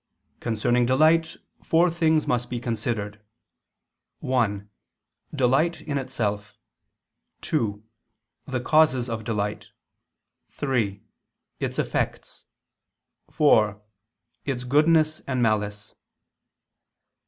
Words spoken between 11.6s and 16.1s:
effects; (4) Its goodness and malice.